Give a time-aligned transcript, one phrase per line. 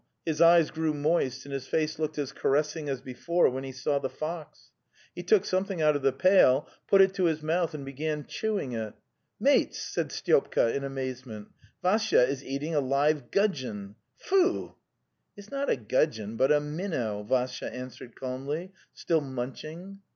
[0.25, 3.71] His eyes grew moist and his face looked as ca ressing as before when he
[3.71, 4.71] saw the fox.
[5.13, 8.25] He took something out of the pail, put it to his mouth and be gan
[8.25, 8.95] chewing it.'"
[9.49, 11.49] Mates," said Styopka in amazement,''
[11.83, 13.93] Vassya is eating a live gudgeon!
[14.17, 14.73] Phoo!"
[15.37, 19.99] 'It's not a gudgeon, but a minnow," Vassya an swered calmly, still munching.